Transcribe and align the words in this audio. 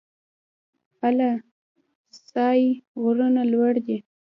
اله 1.07 1.31
سای 2.31 2.61
غرونه 3.01 3.41
لوړ 3.51 3.71
دي؟ 3.85 3.97